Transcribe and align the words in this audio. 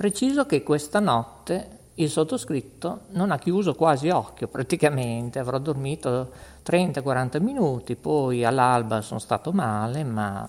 preciso 0.00 0.46
che 0.46 0.62
questa 0.62 0.98
notte 0.98 1.80
il 1.96 2.08
sottoscritto 2.08 3.00
non 3.08 3.30
ha 3.30 3.38
chiuso 3.38 3.74
quasi 3.74 4.08
occhio 4.08 4.48
praticamente, 4.48 5.38
avrò 5.38 5.58
dormito 5.58 6.32
30-40 6.64 7.42
minuti, 7.42 7.96
poi 7.96 8.42
all'alba 8.42 9.02
sono 9.02 9.20
stato 9.20 9.52
male, 9.52 10.02
ma 10.02 10.48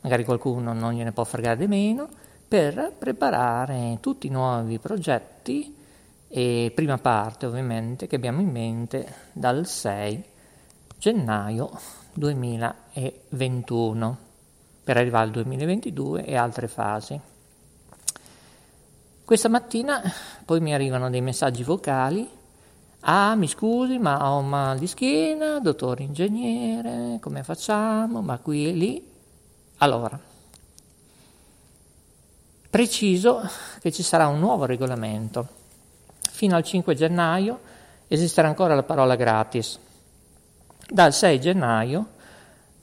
magari 0.00 0.24
qualcuno 0.24 0.72
non 0.72 0.94
gliene 0.94 1.12
può 1.12 1.24
fregare 1.24 1.58
di 1.58 1.66
meno, 1.66 2.08
per 2.48 2.94
preparare 2.98 3.98
tutti 4.00 4.28
i 4.28 4.30
nuovi 4.30 4.78
progetti 4.78 5.76
e 6.26 6.72
prima 6.74 6.96
parte 6.96 7.44
ovviamente 7.44 8.06
che 8.06 8.16
abbiamo 8.16 8.40
in 8.40 8.48
mente 8.48 9.06
dal 9.32 9.66
6 9.66 10.24
gennaio 10.96 11.70
2021 12.14 14.18
per 14.82 14.96
arrivare 14.96 15.26
al 15.26 15.32
2022 15.32 16.24
e 16.24 16.34
altre 16.34 16.66
fasi. 16.66 17.34
Questa 19.26 19.48
mattina 19.48 20.00
poi 20.44 20.60
mi 20.60 20.72
arrivano 20.72 21.10
dei 21.10 21.20
messaggi 21.20 21.64
vocali. 21.64 22.30
Ah, 23.00 23.34
mi 23.34 23.48
scusi, 23.48 23.98
ma 23.98 24.30
ho 24.30 24.40
mal 24.40 24.78
di 24.78 24.86
schiena, 24.86 25.58
dottore 25.58 26.04
ingegnere, 26.04 27.18
come 27.20 27.42
facciamo? 27.42 28.22
Ma 28.22 28.38
qui 28.38 28.68
e 28.68 28.70
lì. 28.70 29.12
Allora, 29.78 30.16
preciso 32.70 33.42
che 33.80 33.90
ci 33.90 34.04
sarà 34.04 34.28
un 34.28 34.38
nuovo 34.38 34.64
regolamento. 34.64 35.48
Fino 36.30 36.54
al 36.54 36.62
5 36.62 36.94
gennaio 36.94 37.58
esisterà 38.06 38.46
ancora 38.46 38.76
la 38.76 38.84
parola 38.84 39.16
gratis. 39.16 39.76
Dal 40.88 41.12
6 41.12 41.40
gennaio 41.40 42.10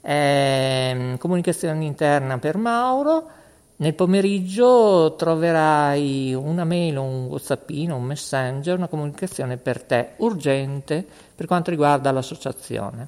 eh, 0.01 1.15
comunicazione 1.19 1.85
interna 1.85 2.37
per 2.37 2.57
Mauro. 2.57 3.29
Nel 3.79 3.93
pomeriggio 3.93 5.15
troverai 5.17 6.33
una 6.33 6.65
mail, 6.65 6.97
un 6.97 7.27
whatsappino, 7.27 7.95
un 7.95 8.03
messenger, 8.03 8.75
una 8.75 8.89
comunicazione 8.89 9.55
per 9.55 9.83
te 9.83 10.15
urgente 10.17 11.07
per 11.33 11.45
quanto 11.45 11.69
riguarda 11.69 12.11
l'associazione. 12.11 13.07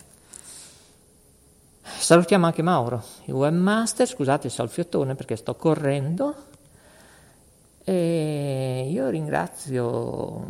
Salutiamo 1.82 2.46
anche 2.46 2.62
Mauro, 2.62 3.04
il 3.26 3.34
webmaster, 3.34 4.08
scusate 4.08 4.48
il 4.48 4.54
salfiettone 4.54 5.14
perché 5.16 5.36
sto 5.36 5.56
correndo. 5.56 6.36
E 7.84 8.88
io 8.90 9.10
ringrazio 9.10 10.46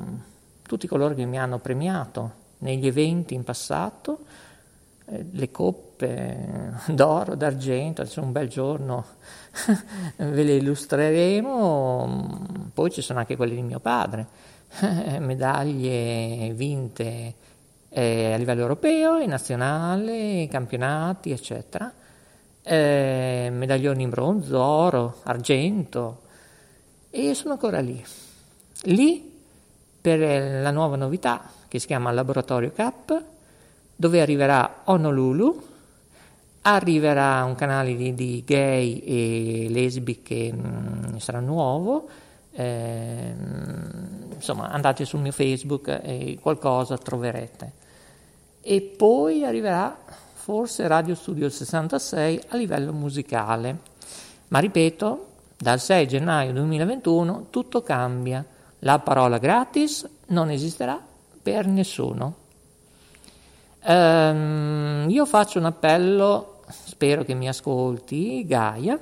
tutti 0.62 0.86
coloro 0.86 1.16
che 1.16 1.26
mi 1.26 1.40
hanno 1.40 1.58
premiato 1.58 2.32
negli 2.60 2.86
eventi 2.86 3.34
in 3.34 3.44
passato 3.44 4.20
le 5.06 5.52
coppe 5.52 6.74
d'oro, 6.88 7.36
d'argento, 7.36 8.02
adesso 8.02 8.22
un 8.22 8.32
bel 8.32 8.48
giorno 8.48 9.06
ve 10.18 10.44
le 10.44 10.56
illustreremo, 10.56 12.70
poi 12.74 12.92
ci 12.92 13.02
sono 13.02 13.20
anche 13.20 13.36
quelle 13.36 13.56
di 13.56 13.62
mio 13.62 13.80
padre, 13.80 14.28
medaglie 15.20 16.54
vinte 16.54 17.34
eh, 17.90 18.34
a 18.34 18.38
livello 18.38 18.62
europeo 18.62 19.26
nazionale, 19.26 20.48
campionati, 20.50 21.32
eccetera, 21.32 21.92
eh, 22.64 23.50
medaglioni 23.52 24.04
in 24.04 24.10
bronzo, 24.10 24.60
oro, 24.60 25.20
argento, 25.24 26.22
e 27.10 27.34
sono 27.34 27.54
ancora 27.54 27.82
lì. 27.82 28.02
Lì 28.84 29.30
per 30.00 30.62
la 30.62 30.72
nuova 30.72 30.96
novità 30.96 31.50
che 31.68 31.80
si 31.80 31.88
chiama 31.88 32.12
Laboratorio 32.12 32.72
Cap, 32.72 33.24
dove 34.02 34.20
arriverà 34.20 34.82
Honolulu, 34.86 35.62
arriverà 36.64 37.44
un 37.44 37.54
canale 37.54 37.96
di, 37.96 38.16
di 38.16 38.44
gay 38.44 38.98
e 38.98 39.68
lesbi 39.70 40.24
che 40.24 40.52
mh, 40.52 41.12
mm, 41.12 41.18
sarà 41.18 41.40
nuovo, 41.40 42.10
eh, 42.54 43.32
insomma 44.34 44.70
andate 44.72 45.06
sul 45.06 45.20
mio 45.20 45.32
Facebook 45.32 46.00
e 46.02 46.40
qualcosa 46.42 46.98
troverete. 46.98 47.74
E 48.62 48.82
poi 48.82 49.46
arriverà 49.46 49.96
forse 50.34 50.88
Radio 50.88 51.14
Studio 51.14 51.48
66 51.48 52.42
a 52.48 52.58
livello 52.58 52.94
musicale. 52.94 53.78
Ma 54.48 54.58
ripeto, 54.58 55.28
dal 55.56 55.80
6 55.80 56.08
gennaio 56.08 56.54
2021 56.54 57.46
tutto 57.52 57.84
cambia. 57.84 58.44
La 58.80 58.98
parola 58.98 59.38
gratis 59.38 60.10
non 60.30 60.50
esisterà 60.50 61.00
per 61.44 61.68
nessuno. 61.68 62.41
Um, 63.84 65.08
io 65.10 65.26
faccio 65.26 65.58
un 65.58 65.66
appello, 65.66 66.62
spero 66.68 67.24
che 67.24 67.34
mi 67.34 67.48
ascolti, 67.48 68.46
Gaia. 68.46 69.00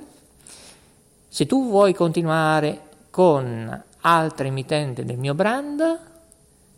Se 1.28 1.46
tu 1.46 1.68
vuoi 1.68 1.92
continuare 1.92 2.80
con 3.10 3.82
altre 4.00 4.48
emittenti 4.48 5.04
del 5.04 5.18
mio 5.18 5.34
brand, 5.34 5.98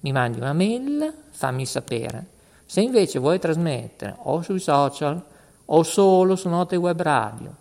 mi 0.00 0.12
mandi 0.12 0.38
una 0.38 0.52
mail, 0.52 1.12
fammi 1.30 1.64
sapere. 1.64 2.26
Se 2.66 2.80
invece 2.80 3.18
vuoi 3.18 3.38
trasmettere 3.38 4.16
o 4.22 4.42
sui 4.42 4.58
social 4.58 5.22
o 5.64 5.82
solo 5.84 6.34
su 6.34 6.48
Note 6.48 6.74
Web 6.76 7.00
Radio, 7.00 7.54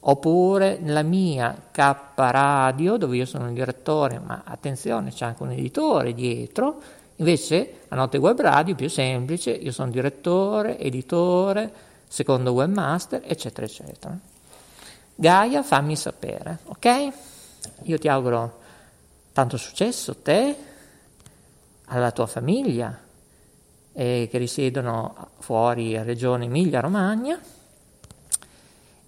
oppure 0.00 0.78
nella 0.78 1.02
mia 1.02 1.56
K 1.70 1.96
Radio, 2.14 2.96
dove 2.96 3.16
io 3.16 3.24
sono 3.24 3.48
il 3.48 3.54
direttore, 3.54 4.18
ma 4.18 4.42
attenzione, 4.44 5.10
c'è 5.10 5.24
anche 5.24 5.42
un 5.42 5.52
editore 5.52 6.12
dietro, 6.12 6.80
Invece 7.16 7.80
a 7.88 7.96
Notte 7.96 8.18
Web 8.18 8.40
Radio 8.40 8.74
è 8.74 8.76
più 8.76 8.88
semplice, 8.88 9.50
io 9.50 9.72
sono 9.72 9.90
direttore, 9.90 10.78
editore, 10.78 11.72
secondo 12.08 12.52
webmaster, 12.52 13.22
eccetera, 13.24 13.66
eccetera. 13.66 14.18
Gaia, 15.14 15.62
fammi 15.62 15.96
sapere, 15.96 16.58
ok? 16.64 17.08
Io 17.84 17.98
ti 17.98 18.08
auguro 18.08 18.60
tanto 19.32 19.56
successo, 19.56 20.16
te, 20.16 20.56
alla 21.86 22.10
tua 22.10 22.26
famiglia, 22.26 22.98
eh, 23.94 24.28
che 24.30 24.38
risiedono 24.38 25.30
fuori 25.38 26.00
Regione 26.02 26.44
Emilia-Romagna 26.44 27.40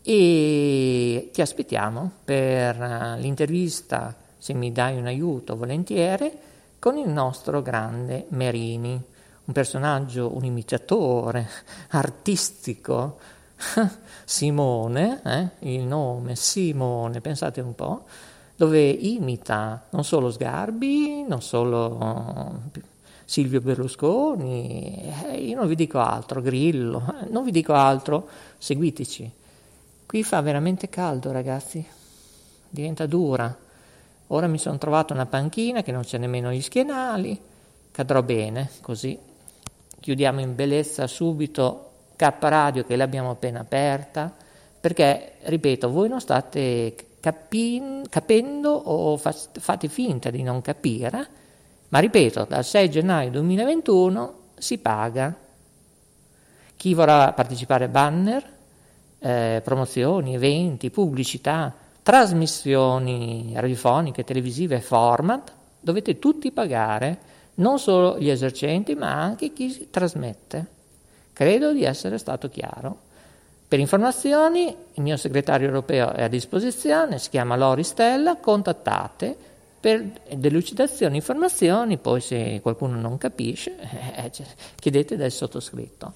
e 0.03 1.29
ti 1.31 1.43
aspettiamo 1.43 2.11
per 2.25 2.83
eh, 2.83 3.19
l'intervista, 3.21 4.17
se 4.39 4.55
mi 4.55 4.73
dai 4.73 4.97
un 4.97 5.05
aiuto 5.05 5.57
volentieri, 5.57 6.33
con 6.79 6.97
il 6.97 7.09
nostro 7.09 7.63
grande 7.63 8.27
Merini, 8.29 9.03
un 9.45 9.53
personaggio, 9.53 10.35
un 10.37 10.45
imitatore 10.45 11.49
artistico, 11.91 13.19
Simone, 14.25 15.21
eh, 15.25 15.49
il 15.71 15.83
nome 15.83 16.37
Simone, 16.37 17.21
pensate 17.21 17.61
un 17.61 17.75
po', 17.75 18.05
dove 18.55 18.89
imita 18.89 19.87
non 19.91 20.05
solo 20.05 20.31
Sgarbi, 20.31 21.25
non 21.27 21.43
solo 21.43 22.61
Silvio 23.25 23.61
Berlusconi, 23.61 25.13
eh, 25.27 25.37
io 25.37 25.57
non 25.57 25.67
vi 25.67 25.75
dico 25.75 25.99
altro, 25.99 26.41
Grillo, 26.41 27.15
eh, 27.23 27.29
non 27.31 27.45
vi 27.45 27.51
dico 27.51 27.73
altro, 27.73 28.29
seguiteci. 28.59 29.33
Qui 30.07 30.23
fa 30.23 30.41
veramente 30.41 30.89
caldo, 30.89 31.33
ragazzi, 31.33 31.85
diventa 32.69 33.07
dura. 33.07 33.67
Ora 34.29 34.47
mi 34.47 34.59
sono 34.59 34.77
trovato 34.77 35.15
una 35.15 35.27
panchina 35.27 35.83
che 35.83 35.93
non 35.93 36.03
c'è 36.03 36.19
nemmeno 36.19 36.53
gli 36.53 36.61
schienali, 36.61 37.41
cadrò 37.91 38.23
bene, 38.23 38.71
così 38.83 39.19
chiudiamo 40.01 40.41
in 40.41 40.55
bellezza 40.55 41.07
subito 41.07 41.91
K 42.17 42.35
Radio 42.41 42.85
che 42.85 42.97
l'abbiamo 42.97 43.31
appena 43.31 43.61
aperta, 43.61 44.35
perché, 44.81 45.35
ripeto, 45.43 45.91
voi 45.91 46.09
non 46.09 46.21
state 46.21 46.95
capin- 47.21 48.07
capendo 48.09 48.71
o 48.71 49.17
fa- 49.17 49.33
fate 49.33 49.89
finta 49.89 50.31
di 50.31 50.43
non 50.43 50.61
capire, 50.61 51.29
ma 51.89 51.99
ripeto, 51.99 52.45
dal 52.45 52.65
6 52.65 52.91
gennaio 52.91 53.31
2021 53.31 54.35
si 54.59 54.79
paga. 54.79 55.35
Chi 56.77 56.95
vorrà 56.95 57.33
partecipare 57.33 57.87
a 57.87 57.89
banner, 57.89 58.53
eh, 59.21 59.61
promozioni, 59.65 60.35
eventi, 60.35 60.91
pubblicità, 60.91 61.75
trasmissioni 62.09 63.53
radiofoniche, 63.55 64.25
televisive 64.25 64.77
e 64.77 64.81
format, 64.81 65.53
dovete 65.79 66.19
tutti 66.19 66.51
pagare, 66.53 67.19
non 67.57 67.79
solo 67.79 68.19
gli 68.19 68.31
esercenti, 68.31 68.95
ma 68.95 69.13
anche 69.13 69.53
chi 69.53 69.89
trasmette. 69.91 70.67
Credo 71.35 71.71
di 71.75 71.85
essere 71.85 72.17
stato 72.17 72.49
chiaro. 72.49 73.01
Per 73.69 73.79
informazioni, 73.79 74.75
il 74.95 75.03
mio 75.03 75.19
segretario 75.19 75.67
europeo 75.67 76.11
è 76.15 76.23
a 76.23 76.29
disposizione, 76.29 77.19
si 77.19 77.29
chiama 77.29 77.57
Lori 77.57 77.85
Stella, 77.85 78.37
contattate 78.37 79.37
per 79.79 80.11
delucidazioni, 80.35 81.17
informazioni, 81.17 81.99
poi 81.99 82.23
se 82.23 82.61
qualcuno 82.63 82.99
non 82.99 83.19
capisce, 83.19 83.77
eh, 84.17 84.33
chiedete 84.77 85.15
del 85.19 85.31
sottoscritto. 85.31 86.15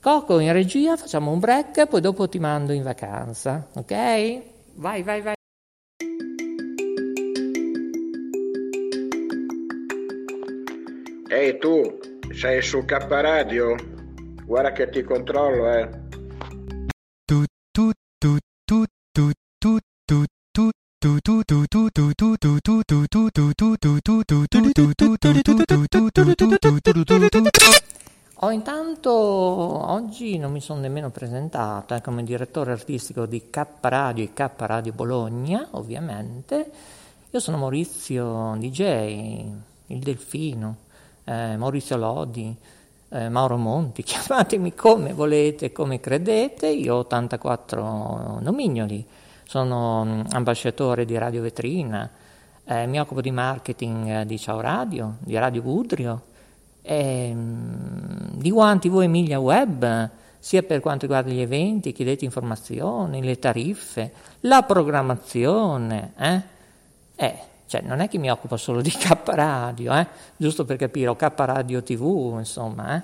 Coco 0.00 0.38
in 0.38 0.52
regia, 0.52 0.96
facciamo 0.96 1.32
un 1.32 1.40
break, 1.40 1.88
poi 1.88 2.00
dopo 2.00 2.28
ti 2.28 2.38
mando 2.38 2.70
in 2.72 2.84
vacanza, 2.84 3.66
ok? 3.72 4.52
Vai, 4.76 5.02
vai, 5.02 5.22
vai. 5.22 5.34
Ehi 11.30 11.58
tu, 11.58 11.98
sei 12.32 12.62
su 12.62 12.84
K 12.84 13.06
Radio? 13.08 13.76
Guarda 14.44 14.72
che 14.72 14.88
ti 14.90 15.02
controllo, 15.02 15.68
eh. 15.70 16.02
Ho 28.44 28.50
intanto 28.50 29.10
oggi 29.10 30.36
non 30.36 30.52
mi 30.52 30.60
sono 30.60 30.80
nemmeno 30.80 31.08
presentata 31.08 32.02
come 32.02 32.22
direttore 32.24 32.72
artistico 32.72 33.24
di 33.24 33.48
K 33.48 33.64
Radio 33.80 34.22
e 34.22 34.34
K 34.34 34.50
Radio 34.58 34.92
Bologna, 34.92 35.66
ovviamente. 35.70 36.70
Io 37.30 37.40
sono 37.40 37.56
Maurizio 37.56 38.54
DJ, 38.58 39.46
il 39.86 39.98
Delfino, 39.98 40.76
eh, 41.24 41.56
Maurizio 41.56 41.96
Lodi, 41.96 42.54
eh, 43.08 43.30
Mauro 43.30 43.56
Monti, 43.56 44.02
chiamatemi 44.04 44.74
come 44.74 45.14
volete, 45.14 45.72
come 45.72 45.98
credete, 45.98 46.68
io 46.68 46.96
ho 46.96 46.98
84 46.98 48.40
nomignoli, 48.42 49.06
sono 49.44 50.04
mm, 50.04 50.20
ambasciatore 50.32 51.06
di 51.06 51.16
Radio 51.16 51.40
Vetrina, 51.40 52.10
eh, 52.62 52.86
mi 52.86 53.00
occupo 53.00 53.22
di 53.22 53.30
marketing 53.30 54.06
eh, 54.06 54.26
di 54.26 54.38
Ciao 54.38 54.60
Radio, 54.60 55.16
di 55.20 55.34
Radio 55.38 55.62
Budrio, 55.62 56.32
ehm, 56.84 58.32
di 58.34 58.50
One 58.50 58.78
TV 58.78 59.00
Emilia 59.00 59.40
Web, 59.40 60.10
sia 60.38 60.62
per 60.62 60.80
quanto 60.80 61.06
riguarda 61.06 61.30
gli 61.30 61.40
eventi, 61.40 61.92
chiedete 61.92 62.24
informazioni, 62.24 63.22
le 63.22 63.38
tariffe, 63.38 64.12
la 64.40 64.62
programmazione, 64.62 66.12
eh? 66.18 66.42
Eh, 67.16 67.38
cioè 67.66 67.80
non 67.80 68.00
è 68.00 68.08
che 68.08 68.18
mi 68.18 68.30
occupo 68.30 68.56
solo 68.56 68.82
di 68.82 68.90
K 68.92 69.20
Radio, 69.24 69.94
eh? 69.94 70.06
giusto 70.36 70.64
per 70.64 70.76
capire, 70.76 71.08
o 71.08 71.16
K 71.16 71.32
Radio 71.34 71.82
TV, 71.82 72.34
insomma. 72.38 72.96
Eh? 72.96 73.02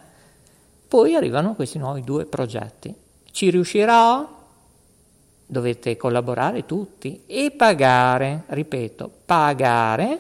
Poi 0.87 1.15
arrivano 1.15 1.55
questi 1.55 1.79
nuovi 1.79 2.03
due 2.03 2.27
progetti. 2.27 2.95
Ci 3.31 3.51
riuscirò? 3.51 4.39
Dovete 5.47 5.97
collaborare 5.97 6.67
tutti 6.67 7.23
e 7.27 7.51
pagare, 7.53 8.45
ripeto, 8.47 9.11
pagare 9.25 10.19